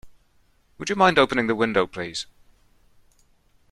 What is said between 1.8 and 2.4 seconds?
please?